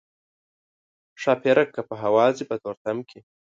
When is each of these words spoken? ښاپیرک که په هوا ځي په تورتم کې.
ښاپیرک 1.21 1.69
که 1.75 1.81
په 1.89 1.95
هوا 2.03 2.25
ځي 2.37 2.43
په 2.49 2.55
تورتم 2.63 2.97
کې. 3.09 3.19